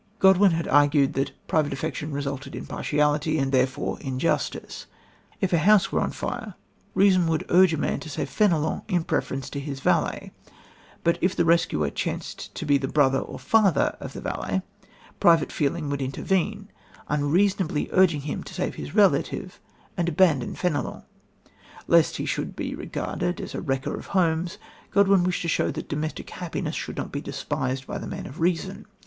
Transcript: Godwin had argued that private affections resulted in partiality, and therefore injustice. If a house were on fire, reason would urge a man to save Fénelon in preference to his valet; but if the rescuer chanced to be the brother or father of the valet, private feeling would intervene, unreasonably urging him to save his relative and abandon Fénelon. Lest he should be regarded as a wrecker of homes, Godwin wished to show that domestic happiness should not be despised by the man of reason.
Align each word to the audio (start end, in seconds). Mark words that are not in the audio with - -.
Godwin 0.17 0.49
had 0.53 0.67
argued 0.67 1.13
that 1.13 1.31
private 1.47 1.71
affections 1.71 2.11
resulted 2.11 2.55
in 2.55 2.65
partiality, 2.65 3.37
and 3.37 3.51
therefore 3.51 3.99
injustice. 3.99 4.87
If 5.41 5.53
a 5.53 5.59
house 5.59 5.91
were 5.91 6.01
on 6.01 6.09
fire, 6.09 6.55
reason 6.95 7.27
would 7.27 7.45
urge 7.49 7.75
a 7.75 7.77
man 7.77 7.99
to 7.99 8.09
save 8.09 8.27
Fénelon 8.27 8.81
in 8.87 9.03
preference 9.03 9.47
to 9.51 9.59
his 9.59 9.79
valet; 9.79 10.31
but 11.03 11.19
if 11.21 11.35
the 11.35 11.45
rescuer 11.45 11.91
chanced 11.91 12.55
to 12.55 12.65
be 12.65 12.79
the 12.79 12.87
brother 12.87 13.19
or 13.19 13.37
father 13.37 13.95
of 13.99 14.13
the 14.13 14.21
valet, 14.21 14.63
private 15.19 15.51
feeling 15.51 15.87
would 15.91 16.01
intervene, 16.01 16.69
unreasonably 17.07 17.87
urging 17.91 18.21
him 18.21 18.41
to 18.45 18.55
save 18.55 18.73
his 18.73 18.95
relative 18.95 19.59
and 19.95 20.09
abandon 20.09 20.55
Fénelon. 20.55 21.03
Lest 21.85 22.17
he 22.17 22.25
should 22.25 22.55
be 22.55 22.73
regarded 22.73 23.39
as 23.39 23.53
a 23.53 23.61
wrecker 23.61 23.95
of 23.95 24.07
homes, 24.17 24.57
Godwin 24.89 25.23
wished 25.23 25.43
to 25.43 25.47
show 25.47 25.69
that 25.69 25.87
domestic 25.89 26.27
happiness 26.31 26.73
should 26.73 26.97
not 26.97 27.11
be 27.11 27.21
despised 27.21 27.85
by 27.85 27.99
the 27.99 28.07
man 28.07 28.25
of 28.25 28.39
reason. 28.39 28.87